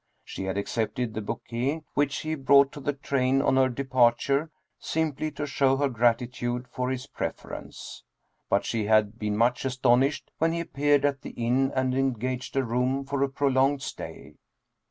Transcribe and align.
She 0.23 0.45
had 0.45 0.57
accepted 0.57 1.13
the 1.13 1.21
bouquet 1.21 1.83
which 1.93 2.21
he 2.21 2.33
brought 2.33 2.71
to 2.71 2.79
the 2.79 2.93
train 2.93 3.39
on 3.39 3.55
her 3.57 3.69
departure 3.69 4.49
simply 4.79 5.29
to 5.33 5.45
show 5.45 5.77
her 5.77 5.89
gratitude 5.89 6.67
for 6.67 6.89
his 6.89 7.05
preference. 7.05 8.03
But 8.49 8.65
she 8.65 8.85
had 8.85 9.19
been 9.19 9.37
much 9.37 9.63
astonished 9.63 10.31
when 10.39 10.53
he 10.53 10.59
appeared 10.59 11.05
at 11.05 11.21
the 11.21 11.29
inn 11.37 11.71
and 11.75 11.93
engaged 11.93 12.55
a 12.55 12.63
room 12.63 13.05
for 13.05 13.21
a 13.21 13.29
prolonged 13.29 13.83
stay. 13.83 14.33